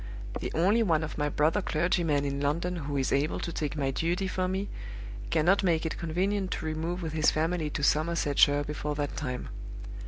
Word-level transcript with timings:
The 0.39 0.51
only 0.55 0.81
one 0.81 1.03
of 1.03 1.19
my 1.19 1.29
brother 1.29 1.61
clergymen 1.61 2.25
in 2.25 2.41
London 2.41 2.75
who 2.75 2.97
is 2.97 3.11
able 3.11 3.39
to 3.39 3.53
take 3.53 3.77
my 3.77 3.91
duty 3.91 4.27
for 4.27 4.47
me 4.47 4.67
cannot 5.29 5.61
make 5.61 5.85
it 5.85 5.99
convenient 5.99 6.49
to 6.53 6.65
remove 6.65 7.03
with 7.03 7.13
his 7.13 7.29
family 7.29 7.69
to 7.69 7.83
Somersetshire 7.83 8.63
before 8.63 8.95
that 8.95 9.15
time. 9.15 9.49